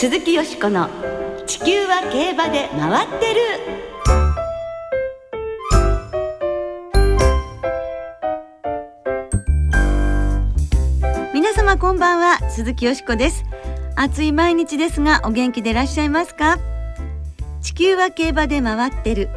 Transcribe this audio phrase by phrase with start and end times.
[0.00, 0.88] 鈴木よしこの
[1.44, 3.40] 地球は競馬で回ってる。
[11.34, 13.44] 皆様こんばんは鈴木よしこです。
[13.96, 16.58] 暑い毎日ですがお元気でいらっしゃいますか？
[17.60, 19.28] 地球は競馬で回ってる。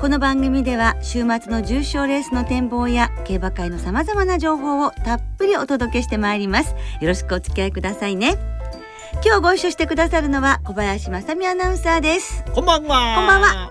[0.00, 6.76] この番組では週末の重賞レースの展望や競馬会のさまざまな情報をたっぷりお届けしてまいります。
[7.00, 8.36] よろしくお付き合いくださいね。
[9.24, 13.16] 今日ご一緒してくださるのは小林正美アナウンサーですこんばんは。
[13.16, 13.70] こんばんは。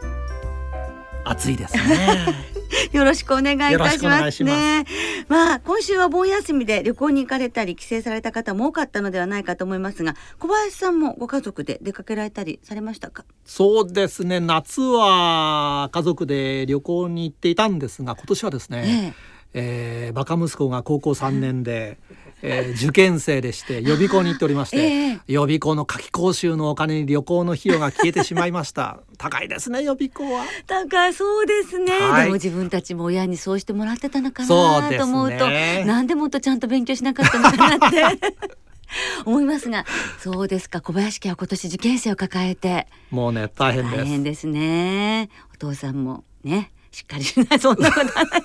[1.25, 2.25] 暑いですね。
[2.91, 4.85] よろしくお願いいたしますね
[5.29, 13.23] まあ今週は盆休みで旅行に行かれたり帰省された方も多かったのではないかと思いますが小林さんもご家族で出かけられたりされましたか？
[13.45, 14.39] そうですね。
[14.39, 19.13] 夏は家族で旅行に行っていたんですが、今年はですね、
[19.53, 21.97] えーバカ息子が高校3年で、
[22.45, 25.19] えー受験生でして予備校に行っておりまして、ええ。
[25.27, 28.99] 予備校の夏期講習のお金に旅行の費用が消えてしまいました。
[29.17, 30.45] 高いですね予備校は。
[30.67, 32.23] だからそうですね、はい。
[32.25, 38.55] でも自分たちも親にそうしてもらってたのかなと思うとなんでもっとちゃんと勉強しなかったのかなって。
[39.25, 39.85] 思いますが
[40.19, 40.81] そうですか。
[40.81, 42.87] 小林家は今年受験生を抱えて。
[43.11, 43.97] もうね大変です。
[43.97, 45.29] 大変ですね。
[45.53, 48.41] お父さんもねしっかりしないそんなことはない。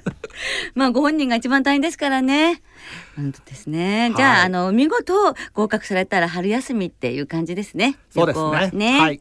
[0.74, 2.62] まあご本人が一番大変ですからね。
[3.14, 7.98] 本当ですね、じゃあはいあの見事合格されたら春休みっていう感じですね。
[8.08, 8.98] そうです旅行はね。
[8.98, 9.20] はい。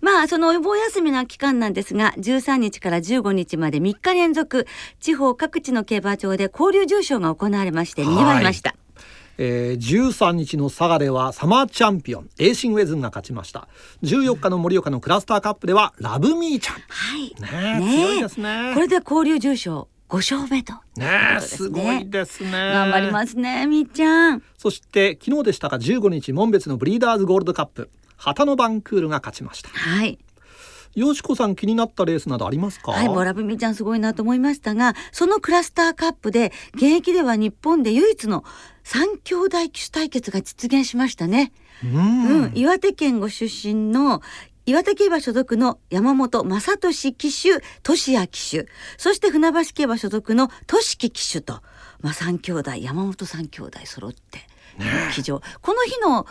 [0.00, 4.66] まあそのお盆休みの期間なんですが13日から15日まで3日連続
[4.98, 8.10] 地方各地の競馬場で交流重賞が行われましてはい。
[8.10, 8.74] 賑わいました、
[9.38, 13.68] えー、13日の佐賀ではサマーチャンピオンエーシンウェズンが勝ちました。
[14.02, 16.74] 14日の盛岡のクラスターカップではラブミーちゃん。
[16.76, 16.80] は
[17.18, 17.34] い。
[17.40, 18.06] ねえねえ。
[18.06, 18.72] 強いですね。
[18.74, 21.36] これで交流重賞5勝目とね。
[21.38, 22.50] えすごいですね。
[22.50, 24.42] 頑張りますねみっちゃん。
[24.56, 29.68] そして昨日でしたが15日門別のブリーダーズゴールドカップ旗のバンクールが勝ちました。
[29.68, 30.18] はい。
[30.94, 32.92] よしこさん気になったレースなどありますか？
[32.92, 38.44] はい、もうラブミーちゃんすごいなと思いましたが、そのクラスターカップで現役では日本で唯一の
[38.86, 41.50] 三兄弟騎手対決が実現しましたね。
[41.84, 44.22] うん、うん、岩手県ご出身の
[44.64, 51.62] 岩手競馬所属の山本正俊騎手、俊也騎手、そして船橋競馬所属の俊樹騎手と、
[52.00, 54.46] まあ三兄弟、山本三兄弟揃って、
[55.12, 55.42] 騎乗。
[55.62, 56.24] この日の、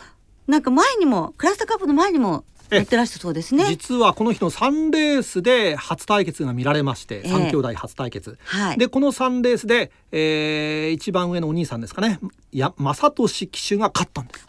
[0.46, 3.64] なんか前にも、クラスターカップの前にもやってらしたそうですね。
[3.66, 7.28] 実はこの日の3レースで初対決が見られまして、ええ。
[7.30, 8.78] 3兄弟初対決、はい。
[8.78, 12.18] でこの3レースで、えー、一番上のお兄さんですかね。
[12.52, 14.46] や正俊騎手が勝ったんです。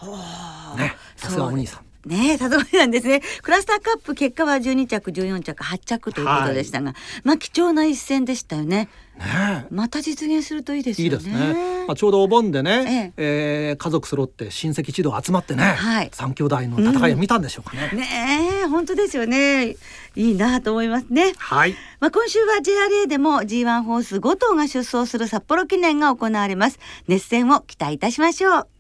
[0.78, 0.96] ね。
[1.16, 3.22] さすがお兄さんねえ、さすがなんですね。
[3.42, 8.90] クラスターカップ結果は12着、14着、8着ということでしたが、まあ貴重な一戦でしたよね。
[9.18, 11.08] ねまた実現するといいですえい。
[11.08, 18.08] いですね、まあ、ちょうどお盆でね、えー家族揃って親戚一同集まってね、はい三兄弟の戦いを見たんでしょうかね、ね
[18.64, 19.76] え、本当ですよね。
[20.16, 21.34] いいなと思いますね。
[21.38, 26.80] はいまあ今週は JRA でも G1 ホース5頭が出走する札幌記念が行われます。
[27.08, 28.77] 熱戦を期待いたしましょう。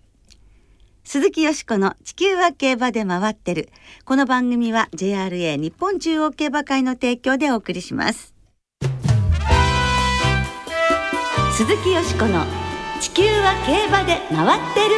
[1.09, 3.69] 鈴木よしこの地球は競馬で回ってる。
[4.03, 8.33] この番組は JRA 日本中央競馬会の提供でお送りします。
[11.53, 12.43] 鈴木よしこの
[12.99, 14.95] 地球は競馬で回ってる。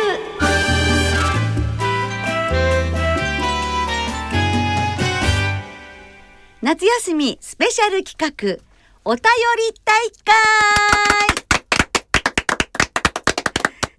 [6.63, 8.63] 夏休みスペシャル企画
[9.05, 10.13] お便り大会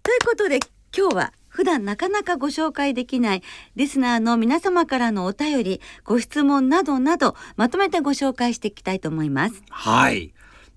[0.03, 0.59] ということで
[0.93, 3.43] 今日は普段なかなかご紹介できない
[3.77, 9.63] リスナーの皆様からのお便りご質問などなどまとめてご紹介していきたいと思います。
[9.69, 10.33] はい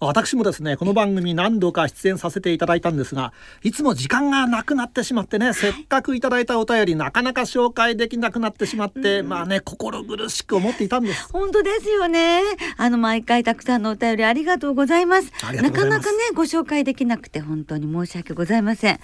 [0.06, 12.42] 私もですねこの番組何度か出演させていただいたんですがいつも時間がなくなってしまってね、せっかくいただいたお便りなかなか紹介できなくなってしまって、まあね心苦しく思っていたんです本当ですよね。
[12.78, 15.31] あの毎回たくさんのお便りありがとうございます。
[15.62, 19.00] なかなかねご紹介できなくて本当に申し訳ございません。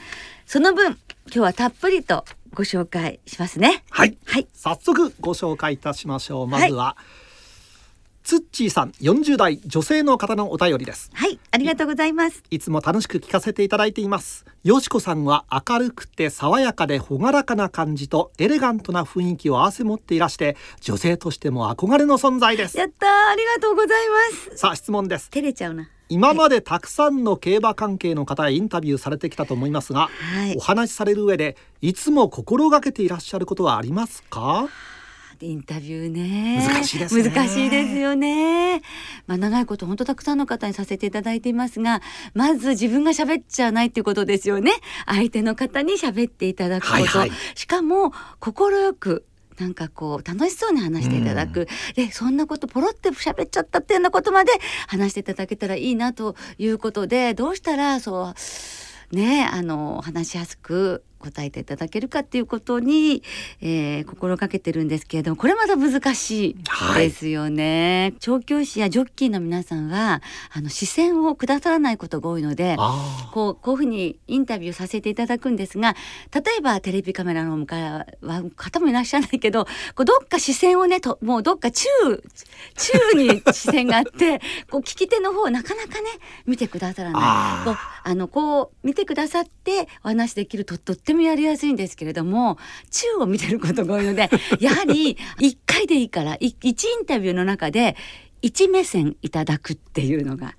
[0.46, 3.84] その分今日はたっぷりとご紹介しますね。
[3.90, 4.48] はいはい。
[4.54, 6.98] 早速ご紹介いたしましょうまずは、
[8.30, 12.44] ツッチーさん40代女性の方のお便りですはい、ありがとうございます。
[12.52, 23.90] いつも楽しく聞かせていただいていますよしこさんは明るくて爽やかで朗らかな感じとエレガントな雰囲気を合わせ持っていらして女性としても憧れの存在ですやったー、ありがとうござい
[24.32, 24.58] ます。
[24.60, 25.90] さあ質問です照れちゃうな。
[26.08, 34.70] 今までたくさんの競馬関係の方へインタビューされてきたと思いますが、はいお話しされる上でいつも心がけていらっしゃることはありますか？
[35.42, 36.66] インタビューね。
[36.68, 37.30] 難しいですね。
[37.30, 38.82] 難しいですよね。
[39.26, 42.02] まあ長いこと本当たくさんの方にさせていただいていますが
[42.34, 44.72] まず自分が喋っちゃないっていうことですよね。
[45.06, 47.32] 相手の方に喋っていただくこと、はいはい。
[47.56, 49.26] しかも快く
[49.60, 54.52] なんかこう楽しそうに話していただく、でそんなことポロって喋っちゃったっていうようなことまで
[54.88, 58.34] 話していただけたらいいなということでどうしたらそ
[59.12, 63.24] うねあの話しやすく答えていただけるかっていうことに、
[63.62, 66.56] えー心がけてるんですけれどもこれまた難しい
[66.96, 68.14] ですよね。
[68.20, 70.22] 調教師やジョッキーの皆さんは
[70.52, 72.76] あの視線をくださらないことが多いので。
[72.78, 75.96] あこうこういうふうにインタビューさせていただくんですが
[76.34, 78.06] 例えばテレビカメラの向かいは
[78.56, 81.88] 方もいらっしゃらないけどこうどっか視線をねともうどっか宙
[82.76, 84.40] 宙に視線があって
[84.70, 86.10] こう聞き手の方をなかなかね
[86.46, 92.58] 見てくださらないこうあのこう見てくださってお話できるととってもやりやすいんですけれども
[92.90, 94.30] 宙を見てることが多いので
[94.60, 97.96] やはり1回でいいから1インタビューの中で
[98.42, 100.56] 1目線いただくっていうのが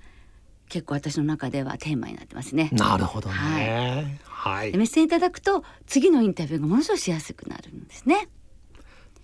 [0.69, 2.69] 結構私の中ではテーマになってますね。
[2.71, 4.19] なるほどね。
[4.23, 8.29] はい、で目線いただくと次のインタビューがものすごくしやすくなるんですね。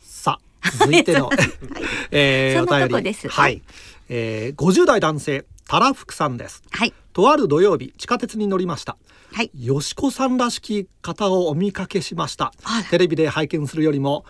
[0.01, 1.29] さあ続いての、
[2.11, 3.29] えー、そとこです。
[3.29, 3.61] はい、
[4.09, 6.63] えー、50代男性たらふくさんです。
[6.69, 8.95] はいとある土曜日地下鉄に乗りました。
[9.33, 9.49] はい。
[9.55, 12.53] よしこさんらしき方をお見かけしました。
[12.91, 14.23] テレビで拝見するよりも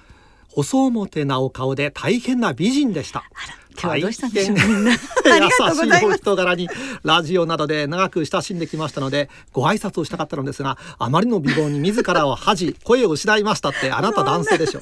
[0.47, 3.25] 細表なお顔で大変な美人でした。
[3.73, 6.13] 今日はどうしたんでしょう 優しいお。
[6.13, 6.69] 人柄に
[7.03, 14.79] ラジオなどで長く親しんできましたのでご挨拶をしたかったのですがあまりの美貌に自らを恥じ声を失いましたってあなた男性でしょ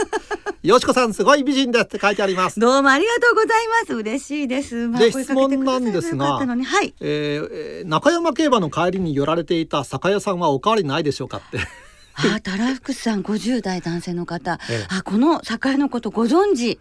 [0.65, 3.93] よしこさんすごい美人ですって書いてありますどうもありがとうございます。
[3.93, 4.87] 嬉しいです。
[4.87, 6.43] まあで質問なんですがは
[6.81, 6.95] い。
[7.01, 11.59] えーえー中山競馬の帰りに寄られていた酒屋さんはおかわりないでしょうかって
[12.15, 16.79] あ、たらふくさん50代男性の方、ええあ、この酒のことご存知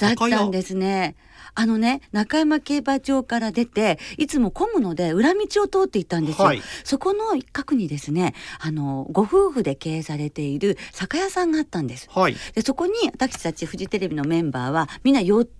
[0.00, 1.14] だったんですね。
[1.56, 6.44] あのね、中山競馬場から出て、いつも混むので裏道を通っていったんですよ。
[6.44, 12.08] はいそこの一角にですね、あのご夫婦で経営されている酒屋さんがあったんです。
[12.10, 15.55] はいでそこに私たちフジテレビのメンバーはみんな寄って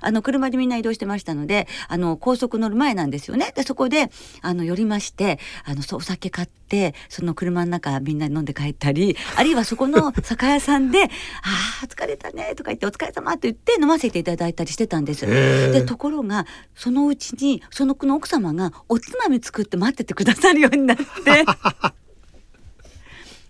[0.00, 3.52] あの車でみんな移動してましたのであの高速乗る前なんですよね。
[3.54, 4.10] でそこで
[4.42, 11.04] あの寄りましてあのそうお酒買ってその車の中みんな飲んで帰ったりあるいはそこの 酒屋さんで
[11.42, 15.26] 「あー疲れたね」とか言って「お疲れ様と言って飲ませていただいたりしてたんです。
[15.26, 21.04] でところがそのうちにその子の奥様がおつまみ作って待っててくださるようになって。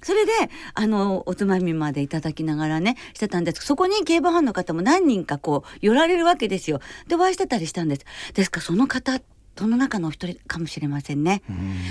[0.02, 0.32] それで
[0.74, 3.64] あのおつまみまでいただきながらねしてたんです。
[3.64, 6.80] そこに競馬ファンの方も何人かこう寄られるわけですよ。
[7.08, 8.04] でお会いしてたりしたんです。
[8.34, 9.20] ですからその方
[9.58, 11.42] その中のお一人かもしれませんね。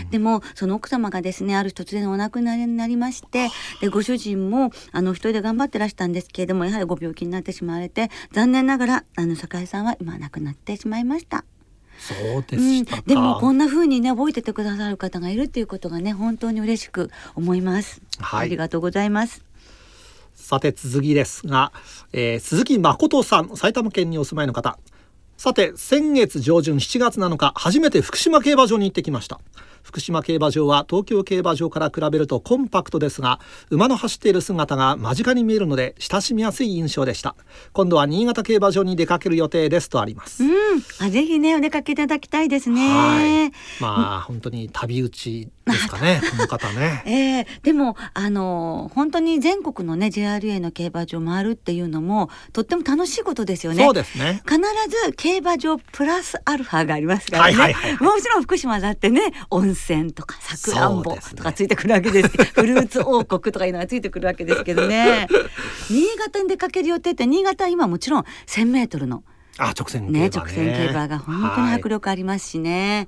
[0.10, 3.50] でもその奥様がですねある日突然お亡くなりになりまして
[3.82, 11.44] でご主人もあの一人で頑張ってらしたんですけれどもやはりご病気になってしまわれて残念ながらあの酒井さんは今亡くなってしまいました。
[12.00, 18.02] そうでうんしたか、、でもこんな風にね覚えててくださる方がいるっていうことがね本当に嬉しく思います。
[18.20, 18.48] はい。
[18.48, 19.44] ありがとうございます。
[20.36, 21.72] さて続きですが、
[22.14, 24.78] えー鈴木誠さん埼玉県にお住まいの方。
[25.38, 29.40] さて先月上旬7月7日初めて福島競馬場に行ってきました
[29.88, 33.40] 福島競馬場は東京競馬場から比べるとコンパクトですが
[33.70, 37.38] 馬の走っている姿が間近に見えるので親しみやすい印象でした。
[37.72, 40.52] 今度は新潟競馬場に出かける予定ですとあります、うん、
[41.00, 42.90] あぜひねお出かけいただきたいですね。
[42.90, 43.52] はい。
[43.80, 47.04] まあ本当に旅打ちですかね この方ね。
[47.06, 53.84] えーでもあの本当に全国のね JRA の競馬場回るっていうのもとっても楽しいことですよね。
[53.84, 54.42] そうですね。
[54.48, 54.60] 必
[55.06, 58.04] ず競馬場プラスアルファがありますからね、はいはいはいはい。
[58.04, 62.30] もちろん福島だってね温泉とかさくらんぼとかついてくるわけです。
[62.54, 65.28] フルーツ王国とかいうのがついてくるわけですけどね。
[65.90, 69.24] 新潟に出かける予定って新潟は今もちろん 1,000m の
[69.58, 70.30] あ直線ねね。
[70.34, 73.08] 直線競馬が本当に迫力ありますしね、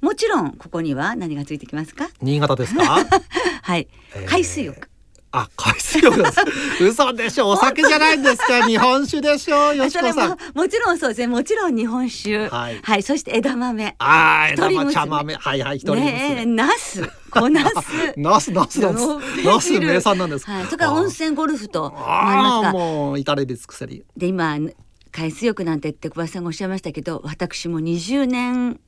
[0.00, 2.08] もちろんここには何がついてきますか？
[2.22, 2.82] 新潟ですか？
[3.62, 3.88] はい。
[4.14, 4.88] えー海水浴、
[5.32, 6.38] あ、海水浴です。
[6.82, 7.50] 嘘でしょ。
[7.50, 8.66] お酒じゃないんですか。
[8.66, 9.72] 日本酒でしょ。
[9.74, 10.38] よしそれもこさん。
[10.54, 15.34] もちろんそうですねもちろん日本酒はいそして枝豆あー、一人娘生茶豆。
[15.34, 16.46] はいはい、一人ねえ娘。
[16.56, 17.74] ナス小ナス
[18.18, 19.42] ナス、ナスなんですノーベ。
[19.42, 20.46] ルナス名産なんです。
[20.46, 24.02] はい、それから温泉ゴルフとああもう至れり尽くせり。
[24.16, 24.58] で今
[25.12, 28.80] 海水浴なんて言って小林さんがおっしゃいましたけど私も20年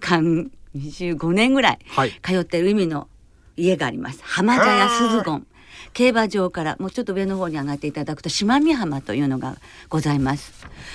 [0.00, 2.18] 間25年ぐらいはい。
[2.22, 3.08] 通ってる海の
[3.56, 5.46] 家があります浜茶屋鈴権
[5.92, 9.56] 競馬場からもうちょっと上の方に上がっていただくと島見浜というのが
[9.88, 10.52] ございます。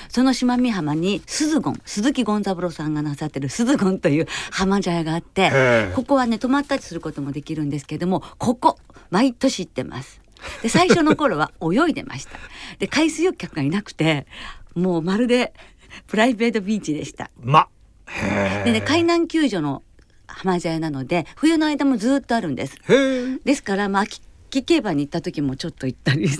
[0.09, 8.77] その島見浜に鈴権鈴木権三郎さんがなさってる鈴権という浜茶屋があってここはね泊まったりすることもできるんですけどもここ
[9.09, 10.21] 毎年行ってます。
[10.61, 12.37] で最初の頃は 泳いでました。
[12.79, 14.27] で海水浴客がいなくて
[14.75, 15.53] もうまるで
[16.07, 17.29] プライベートビーチでした。
[17.41, 17.67] ま
[18.65, 19.83] でね海難救助の
[20.27, 22.77] 浜茶屋なので冬の間もずっとあるんです。
[23.43, 24.21] ですからまあ秋
[24.53, 26.29] 秋競馬に行った時もちょっと行ったり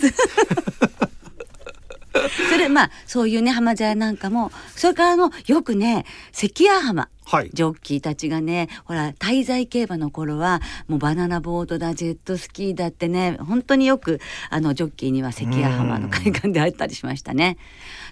[2.52, 7.10] それまあそういうね浜茶屋なんかもそれからあのよくね関谷浜。
[7.26, 7.50] はい。
[7.54, 17.58] ジョッキーたちがねほら滞在競馬の頃はもうバナナボートだジェットスキーだってね本当によくあのジョッキーには関谷浜の海岸で会ったりしましたね。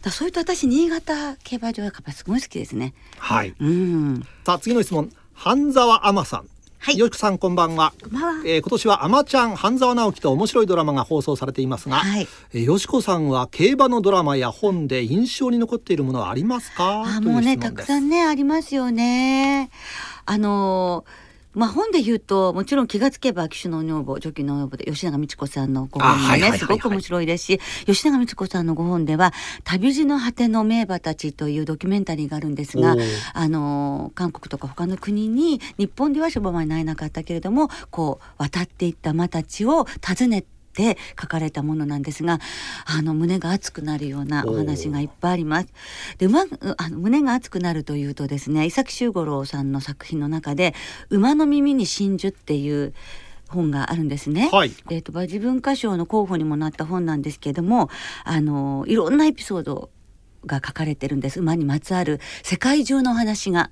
[0.01, 2.93] だそういうと私新潟競馬場やっぱりすごい好きですね。
[3.19, 3.53] はい。
[3.59, 4.23] うん。
[4.45, 5.11] さあ次の質問。
[5.33, 6.47] 半沢天さん
[6.83, 6.97] はい。
[6.97, 7.93] よしこさんこんばんは。
[8.01, 8.43] こんばんは。
[8.43, 12.27] えー今年は「あまちゃん半沢直樹」と面白いドラマが放送されていますが、はい。
[12.53, 17.03] えーよしこさんは競馬のドラマや本で印象に残っているものはありますか？
[17.05, 19.69] あもうねたくさんねありますよね。
[20.25, 21.05] あの
[21.53, 29.33] まあ本で言うともちろん気がつけば騎手の女房ジョッキーの女房で吉永美智子さんのご本もねすごく面白いですし吉永美智子さんのご本では
[29.65, 32.95] 「旅路の果ての名馬たち」というドキュメンタリーがあるんですが
[33.33, 42.39] あの韓国とか他の国に日本では商売になれなかったけれどもこう渡っていった馬たちを訪ねて書かれたものなんですが
[42.85, 45.67] あの胸が熱くなるようなお話がいっぱいあります。
[46.17, 46.45] で馬
[46.77, 50.73] あの胸が熱くなるというとですね伊崎修五郎さんの作品の中で
[51.09, 52.93] 「馬の耳に真珠」っていう
[53.47, 54.49] 本があるんですね。
[54.51, 54.71] はい。
[54.89, 57.89] えーと馬事文化賞の候補にもなった本なんですけれども
[58.23, 59.89] あのいろんなエピソード
[60.45, 61.39] が書かれてるんです。
[61.39, 63.69] 馬にまつわる世界中のお話が。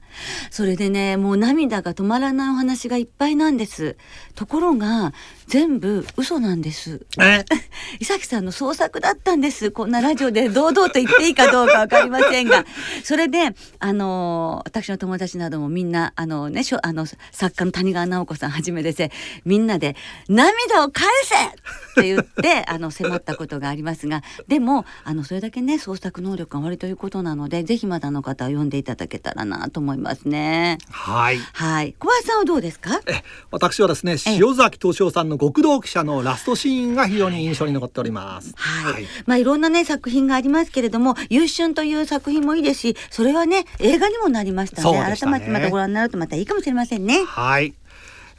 [0.51, 3.97] それでねもう涙が止まらないお話がいっぱいなんです。
[4.35, 5.13] ところが
[5.49, 7.01] 全部嘘なんです。
[7.19, 7.43] え？
[7.99, 9.71] 伊崎さんの創作だったんです。
[9.71, 12.65] こんなラジオで堂々と言っていいかどうかわかりませんが。
[13.03, 19.11] それであの私の友達などもみんなあのねあの作家の谷川直子さんはじめですね。
[19.43, 19.95] みんなで
[20.29, 21.49] 「涙を返せ!」っ
[21.95, 24.21] て言って あの迫ったことがありますが。
[24.47, 30.77] でもあのそれだけね創作能力が悪いということなのでぜひまだの方は読んでいただけたらなと思いますね。
[30.91, 31.39] はい。
[31.53, 31.95] はい。
[31.97, 33.01] 小林さんはどうですか？
[33.07, 38.53] え私はですね塩崎敏夫さんの極道記者のラストシーンが非常に印象に残っております。
[38.55, 45.17] はい、まあいろんなね作品がありますけれども「優春」という作品もいいですしそれはね映画にもなりましたのでたね。
[45.17, 47.23] 改めてまたご覧になるとまたいいかもしれませんね。
[47.25, 47.73] はい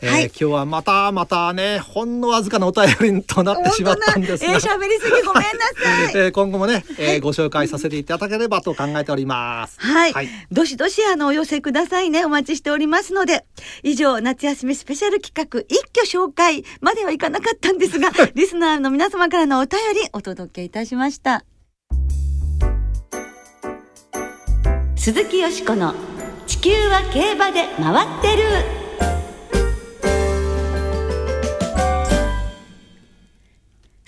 [0.03, 0.25] えーはい。
[0.27, 6.17] 今日はまたまたねほんのわずかなお便りとなってしまったんですが、えー、喋りすぎごめんなさい。
[6.17, 9.79] えー今後もね、えーご紹介させていただければと考えております。
[9.81, 10.29] はい、はい。
[10.51, 12.25] どしどしあのお寄せくださいね。
[12.25, 13.45] お待ちしておりますので
[13.83, 21.45] 以上夏休みスペシャル企画一挙紹介まではいかなかったんですが リスナーの皆様からのお便りお届けいたしました。
[24.97, 25.95] 鈴木よしこの
[26.47, 28.90] 地球は競馬で回ってる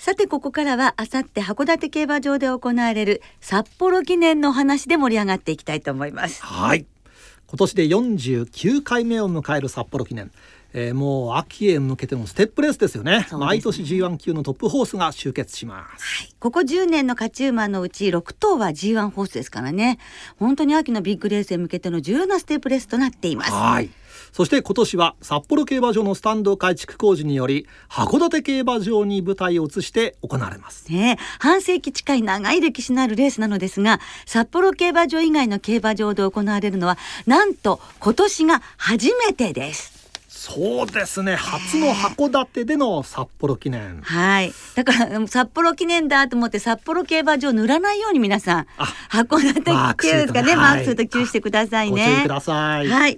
[0.03, 6.43] さてここからはあさって函館競馬場で行われる札幌記念の話で盛り上がっていきたいと思います。
[6.43, 6.85] はい。
[7.47, 10.29] 今年で49回目を迎える札幌記念。
[10.73, 13.19] えーもう秋へ向けてのステップレースですよね。
[13.19, 16.35] ね毎年 G1 級のトップホースが集結します。
[16.39, 19.99] ここ10年の勝ち馬のうち6頭は G1 ホースですからね
[20.37, 23.51] 本当に秋のビッグレースへ向けての重要なステップレースとなっています。
[23.51, 23.89] はい。
[24.31, 30.91] そして今年は札幌競馬場のスタンド改築工事により函館競馬場に舞台を移して行われます。
[30.91, 40.02] ねえ半世紀近い長い歴史のあるレースなのですが札幌競馬場以外の競馬場で行われるのはなんと今年が初めてです。
[40.45, 41.37] そうですね。
[41.37, 44.01] 初の函館での札幌記念。
[44.01, 44.51] はい。
[44.75, 52.27] だからうん札幌記念だと思って札幌競馬場塗らないように皆さんあ函館マークすかね、はいマークすると注意してくださいねく。
[52.27, 52.87] ださい。
[52.89, 53.17] はい。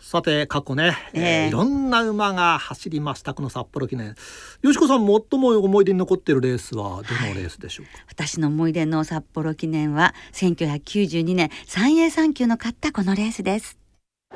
[0.00, 4.16] さて過去ね、えーええいろんな馬が走りましたこの札幌記念
[4.62, 13.81] よしこさん最も思い出に残っているレースはどのレースでしょうか、私の思い出の札幌記念は1992年三栄三級の勝ったこのレースです。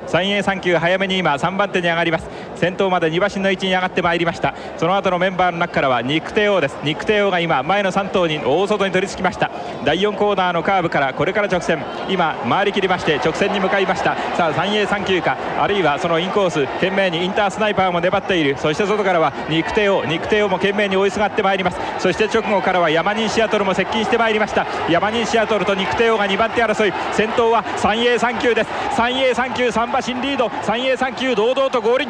[0.05, 2.27] 三栄三級早めに今3番手に上がります。
[2.55, 4.53] 先頭まで2馬身の位置に上がってまいりました。
[4.77, 6.77] その後のメンバーの中からは肉帝王です。
[6.83, 9.51] 肉帝王が今前の3頭に大外に取り付きました。
[9.85, 11.83] 第4コーナーのカーブからこれから直線。
[12.09, 14.15] 今回り切りまして直線に向かいました。
[14.35, 15.37] さあ三栄三級か。
[15.59, 18.55] あるいはそのインコース懸命にインタースナイパーも粘っている。
[18.57, 20.05] そして外からは肉帝王。
[20.05, 21.77] 肉帝王も懸命に追いすがってまいります。
[21.99, 24.65] そして直後からはヤマニンシアトルも接近してまいりました。
[24.89, 26.93] ヤマニンシアトルと肉帝王が2番手争い。
[27.13, 28.69] 先頭は三栄三級です。
[28.95, 30.49] 三栄三級3馬身リード。
[30.63, 32.07] 三栄三級堂々と合輪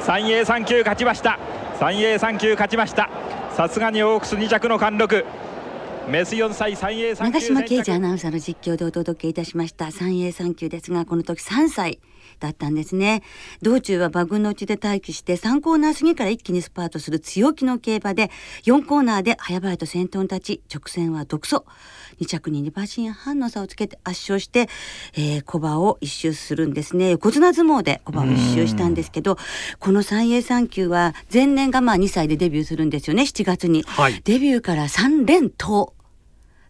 [0.00, 1.38] 三栄三級勝ちました。
[1.78, 3.10] 三栄三級勝ちました。
[3.56, 5.24] さすがにオークス2着の貫禄。
[6.08, 9.90] メス4歳三栄三長島啓二アナウンサーの実況でお届けいたしました。
[9.90, 11.98] 三栄三級ですがこの時3歳。
[12.40, 13.22] だったんですね。
[13.62, 18.30] 道中は馬群のうちで待機して3コーナー過ぎから一気にスパートする強気の競馬で
[18.64, 21.62] 4コーナーで早々と先頭に立ち直線は独走。
[22.20, 24.68] 2着に2馬身半の差をつけて圧勝して、
[25.14, 27.10] えー、小馬を一周するんですね。
[27.10, 29.36] 横綱相撲で小馬を一周したんですけど
[29.78, 34.20] この三栄三級は前年がまあ2歳でデビューするんですよね7月に、はい。
[34.24, 35.92] デビューから3連投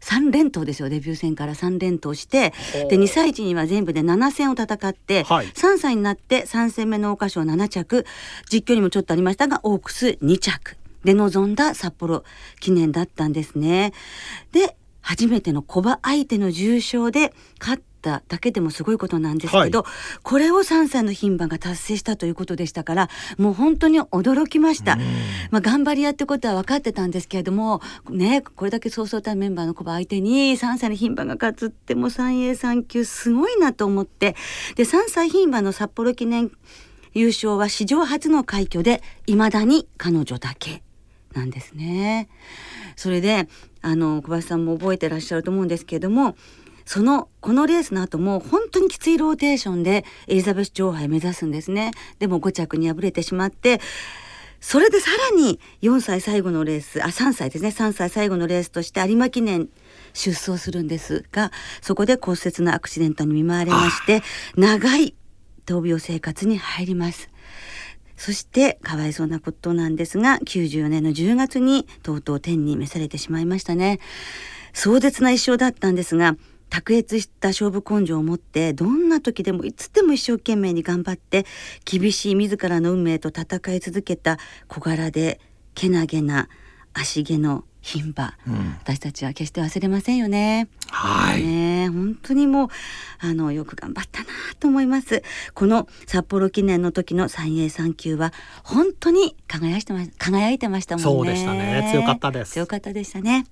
[0.06, 0.88] 3連投ですよ。
[0.88, 2.52] デビュー戦から3連投して
[2.88, 5.46] で2歳児には全部で7戦を戦って、はい。
[5.48, 8.06] 3歳になって3戦目の桜花賞7着。
[8.48, 12.24] 実況にもちょっとありましたがオークス2着で臨んだ札幌
[12.60, 13.92] 記念だったんですね。
[14.52, 19.84] で初めての小馬相手の重賞で勝っただけでもすごいことなんですけど、
[20.24, 23.08] これを3歳の牝馬が達成したということでしたから
[23.38, 24.96] もう本当に驚きました。
[25.52, 34.34] まあ、頑張り屋ってことは分かってたんですけれどもねこれだけそうそうたるメンバーの小馬相手に3歳の牝馬が勝つってもう三栄三級すごいなと思って
[34.74, 36.50] で3歳牝馬の札幌記念
[37.14, 40.82] 優勝は史上初の快挙で未だに彼女だけ
[41.32, 42.28] なんですね。
[42.96, 43.48] それで
[43.86, 46.36] あの小林さんも覚えてらっしゃると思うんですけれども
[46.84, 51.92] そのこのレースの後も本当にきついローテーションでエリザベス女王杯目指すんですね。
[52.18, 53.80] でも5着に敗れてしまって
[54.60, 59.68] それでさらに4歳最後のレースあ3歳ですね3歳最後のレースとして有馬記念
[60.14, 64.22] 出走するんですがそこで骨折のアクシデントに見舞われまして
[64.56, 65.14] 長い
[65.64, 67.28] 闘病生活に入ります。
[68.16, 74.00] そしてかわいそうなことなんですが94年の10月にとうとう天に召されてしまいましたね。
[74.72, 76.36] 壮絶な一生だったんですが
[76.68, 81.46] 卓越した勝負根性を持ってどんな時でもいつでも一生懸命に頑張って
[81.84, 85.40] 厳しい自らの運命と戦い続けた小柄で
[85.74, 86.48] けなげな
[86.92, 88.34] 足毛の牝馬、
[88.82, 90.68] 私たちは決して忘れませんよね。
[90.90, 91.44] はい。
[91.44, 92.68] ねえ本当にもう
[93.20, 94.28] あのよく頑張ったな
[94.58, 95.22] と思います。
[95.54, 98.32] この札幌記念の時の三栄三級は
[98.64, 101.10] 本当に輝いてま輝いてましたもんね。
[101.12, 101.88] そうでしたね。
[101.92, 102.52] 強かったです。
[102.54, 103.46] 強かったでしたね。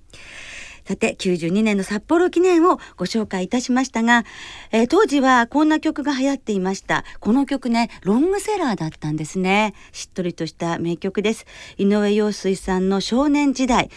[0.86, 4.24] さて92年の札幌記念をご紹介いたしましたが、
[4.70, 7.04] えー当時はこんな曲が流行っていました。
[7.20, 9.72] この曲ねロングセラーだったんですね。
[9.92, 11.46] しっとりとした名曲です。
[11.78, 13.88] 井上陽水さんの少年時代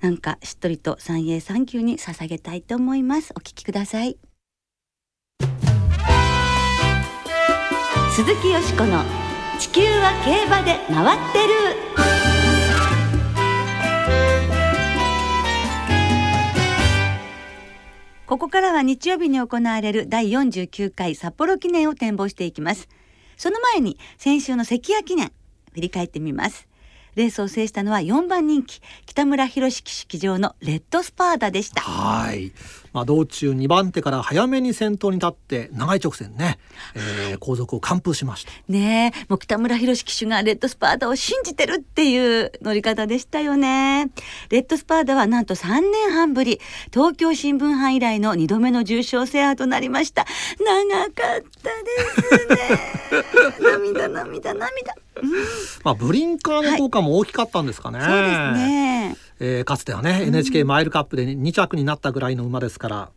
[0.00, 3.32] なんかしっとりと三栄三級に捧げたいと思います。
[3.36, 4.16] お聴きください。
[8.12, 9.02] 鈴木よしこの
[9.58, 11.54] 地球は競馬で回ってる。
[18.26, 22.86] ここからは日曜日に行われる第49回札幌記念を展望していきます。
[23.38, 25.32] その前に先週の関谷記念
[25.72, 26.67] 振り返ってみます。
[27.14, 32.52] レースを制したのは4番人気北村博樹式場のレッドスパーダでしたはい。
[32.92, 36.58] まあ道中2番手から早めに先頭に立って長い直線ね、
[36.94, 38.52] えー後続を完封しました。
[38.68, 44.10] ねえもう北村博樹騎手がレッドスパーダを信じてるっていう乗り方でしたよね。
[44.50, 46.60] レッドスパーダはなんと3年半ぶり
[46.92, 50.26] 東京新聞杯以来の2度目の重賞制覇となりました。
[50.58, 51.12] 長かっ
[51.62, 52.78] たですね。
[53.60, 55.30] 涙涙涙、うん、
[55.84, 58.00] まあブリンカーの効果も大きかったんですかね。
[58.00, 63.10] そうですねえーかつてはね NHK マイルカップで2着になったぐらいの馬ですから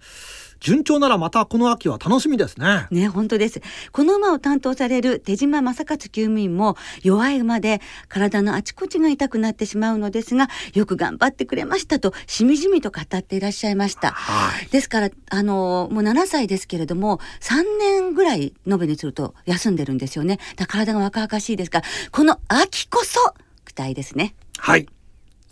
[0.61, 2.87] 順調ならまたこの秋は楽しみですね。
[2.91, 14.67] ね本当ですこの馬を担当される手島正勝厩務員も弱い馬で体のあちこちが痛くなってしまうのですがよく頑張ってくれましたとしみじみと語っていらっしゃいましたはい。
[14.67, 23.33] ですからあのもう7歳ですけれども3年ぐらい延べにすると休んでるんですよねだ体が若々しいですからこの秋こそ
[23.65, 24.85] 期待ですねはい。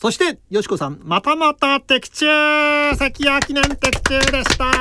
[0.02, 2.26] そしてよしこさんまたまた的中
[2.96, 4.70] 関谷記念的中でした。
[4.70, 4.72] あ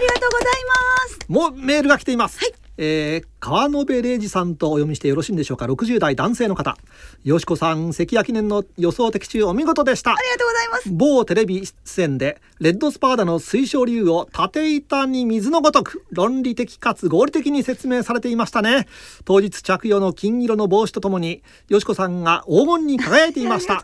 [0.00, 2.38] りがとうございますもうメールが来ています。
[2.38, 6.78] はいえー川野辺礼二さんとお読みしてよろしいんでしょうか？60代男性の方。
[7.22, 10.14] よしこさん、関谷記念の予想的中お見事でしたあ。
[10.14, 18.86] りがとうございます某テレビ出演でレッドスパーダの推奨理由を縦板に水のごとく論理的かつ合理的に説明されていましたね
[19.26, 23.82] 当日着用の金色の帽子とともによしこさんが黄金に輝いていました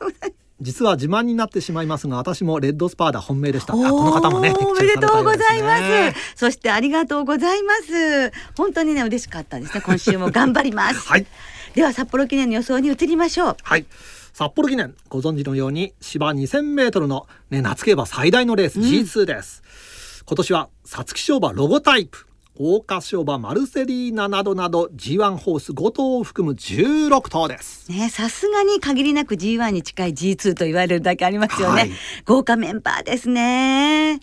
[0.60, 3.72] 実は自慢になってしまいますが私もレッドスパーダ本命でした。
[3.72, 5.78] あこの方もねおー的中おめでとうございま
[6.12, 6.36] す。
[6.36, 8.32] そしてありがとうございます。
[8.56, 9.80] 本当にね嬉しかったですね。
[9.80, 11.08] 今週も頑張ります。
[11.08, 11.26] はい。
[11.74, 13.56] では札幌記念の予想に移りましょう。
[13.62, 13.86] はい。
[14.32, 22.26] 札幌記念ご存知のように芝2000メートルの、ね、夏競馬最大のレース G2 です、今年は皐月賞馬ロゴタイプ
[22.62, 27.90] 桜花賞馬マルセリーナなどなど G1 ホース5頭を含む16頭です。
[27.90, 31.90] ねさすがに限りなく G1 に近い G2 と言われるだけありますよね、はい。
[32.26, 34.20] 豪華メンバーですね。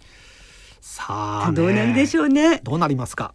[0.80, 1.56] さあね。
[1.56, 2.60] どうなるでしょうね。
[2.64, 3.34] どうなりますか？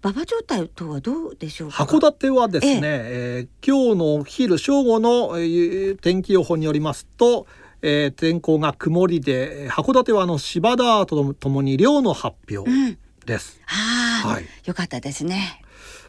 [0.00, 1.82] 馬場状態とはどうでしょうか？
[1.82, 7.48] 函館はですね、えー今日のお昼正午の、えー天気予報によりますと、
[7.82, 12.70] えー天候が曇りでえー函館はあの芝田とともに量の発表。
[12.70, 12.96] うん
[13.30, 14.44] です、はい。
[14.66, 15.62] よかったですね。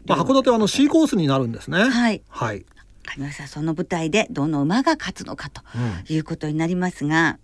[0.06, 1.84] まあ、函館はあの C コースになるんですね。
[1.84, 2.20] はい。
[2.28, 2.62] はい、わ
[3.04, 3.46] かりました。
[3.46, 6.14] その舞台でどの馬が勝つのかとうん。
[6.14, 7.38] いうことになりますが、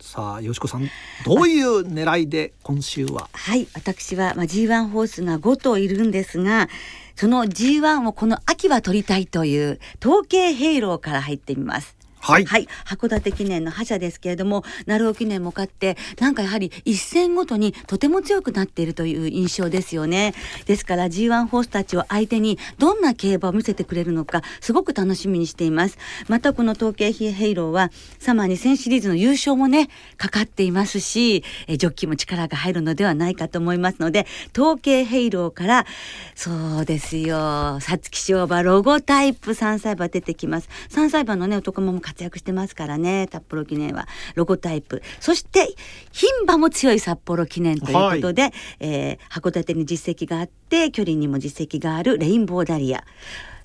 [0.00, 0.88] さあよしこさん
[1.26, 3.28] どういう狙いで今週は？
[3.34, 3.68] はい。
[3.74, 6.70] 私は、まあ、G1 ホースが5頭いるんですが
[7.16, 11.99] その G1 をこの秋は取りたいという統計ヘイローから入ってみます。
[12.20, 20.34] はい、はい、函館記念の覇者ですけれども鳴尾記念も勝ってなんかやはり一戦ごとにとても強くなっているという印象ですよね。
[20.66, 25.98] ですから G1 ホースたちを相手にどんな競馬を見せてくれるのかすごく楽しみにしています。
[26.28, 35.86] またこの統計ヘイローはサマー2000シリーズの優勝もねかかっていますしえジョッキーも力が入るのではないかと思いますので統計ヘイローから
[36.34, 40.68] そうですよ皐月賞馬ロゴタイプ3歳馬出てきます。
[40.90, 44.08] 3歳馬のね男も活躍してますからね札幌記念は。
[44.34, 45.02] ロゴタイプ。
[45.20, 45.68] そして
[46.12, 53.04] 牝馬も強い札幌記念ということで、えー函館に実績があって距離にも実績があるレインボーダリア。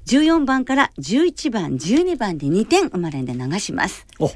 [0.06, 4.06] 14番から11番12番で2点生まれんで流します。
[4.20, 4.30] お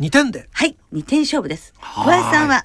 [0.00, 0.48] 2点で。
[0.52, 1.74] はい2点勝負です。
[1.78, 2.20] 小はい。
[2.22, 2.64] 林さんは？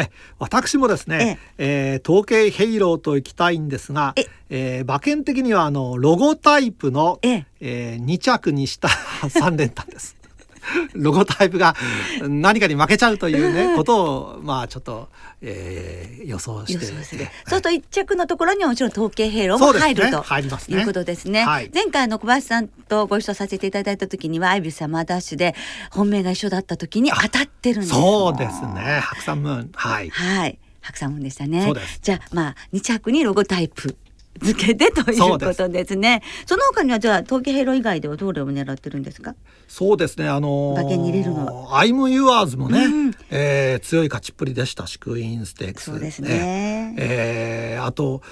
[0.00, 4.80] え私もですね、えー統計ヘイローと行きたいんですがえ、え。
[4.80, 7.46] ー馬券的にはあのロゴタイプの、ええ。
[7.60, 10.16] え2着にした3連単です。
[10.94, 11.74] ロゴタイプが
[12.22, 15.08] 何かに負けちゃうというねことをまあちょっと、
[15.40, 17.32] えー予想して予想するね。
[17.46, 21.44] そうすると一着のところにはもちろん統計ヘイローも入るねと入りますねいうことですね。
[21.44, 25.54] はい前回あの小林さんとご一緒させていただいた時にはアイビスサマーダッシュで
[25.90, 29.00] 本命が一緒だった時に当たってるんですそうですね。
[29.02, 30.10] 白山ムーンはい。
[30.10, 31.64] はい、白山門でしたね。
[31.64, 33.96] そうですじゃあまあ二着にロゴタイプ
[34.40, 36.22] 付けてということですね。
[36.46, 39.34] その他にはじゃあ統計ヘイロー以外ではどれを狙ってるんですか？
[39.68, 40.28] そうですね。
[40.28, 45.86] あの馬券に入れるのアイムユアーズもね、うんえー強い勝ちっぷりでしたしクイーンステークス。
[45.86, 48.22] そうですねえーあと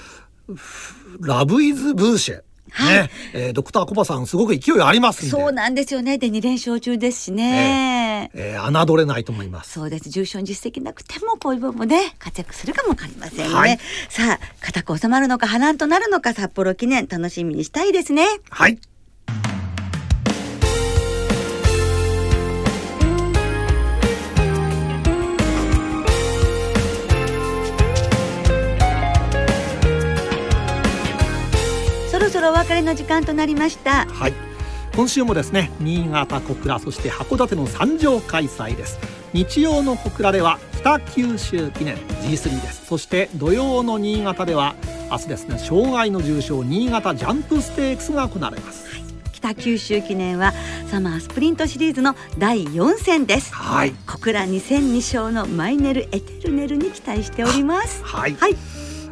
[0.54, 2.42] フラブイズブーシェ。
[2.72, 5.30] はいね、えードクターコバさんすごく勢いありますんで。
[5.30, 6.18] そうなんですよね。
[6.18, 8.30] で二連勝中ですしね。
[8.34, 9.72] えー侮れないと思います。
[9.72, 13.78] そうです重賞実績なくてもこういう部分もね活躍するかもわかりませんね、はい
[14.08, 18.78] さあ固く収まるのか波乱となるのか札幌記念楽しみにしたいですねはい。
[32.70, 34.32] 別れの時間となりましたはい。
[34.94, 38.96] 今週もですね、新潟小倉そして函館の三条開催です。
[39.32, 42.86] 日曜の小倉では北九州記念 G3 です。
[42.86, 44.76] そして土曜の新潟では
[45.10, 48.86] 明日ですね、障害の重賞新潟ジャンプステークスが行われます。
[49.32, 50.52] 北九州記念は
[50.86, 53.92] サマースプリントシリーズの第4戦ですはい。
[54.06, 58.34] 小倉2002勝のマイネルエテルネルに期待しておりますはい。
[58.34, 58.54] はい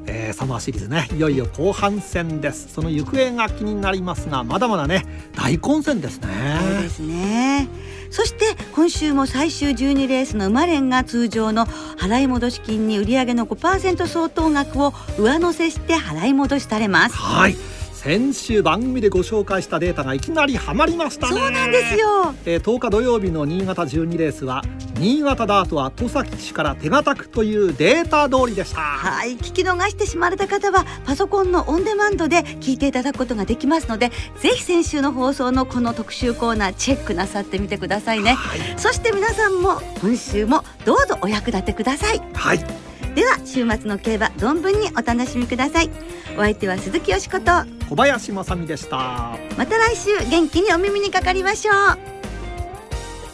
[0.08, 2.68] えーサマーシリーズね、いよいよ後半戦です。
[2.72, 5.04] その行方が気になりますが、まだまだね、
[5.36, 6.28] 大混戦ですね。
[6.60, 7.68] そうですね
[8.10, 17.56] そして今週も最終12レースの馬連が通常の払い戻し金に売上の5%相当額を上乗せして払い戻しされますはい。
[17.92, 21.38] 先週番組でご紹介したデータがいきなりハマりましたね。
[21.38, 24.62] そうなんですよえー10日土曜日の新潟12レースは
[24.98, 28.80] 新潟ダートは戸崎氏から手堅くというデータ通りでした。
[28.80, 38.32] はい聞き逃してしまわれた方はパソコンのオンデマンドで聞いていただくことができますのでぜひ先週の放送のこの特集コーナーチェックなさってみてくださいね。
[38.32, 42.20] はい、そして皆さんも今週もどうぞお役立てください。
[42.34, 42.58] はい、
[43.14, 45.90] では週末の競馬存分にお楽しみください。
[46.36, 47.52] お相手は鈴木よしこと
[47.88, 49.36] 小林正美でした。
[49.56, 51.72] また来週元気にお耳にかかりましょ
[52.14, 52.17] う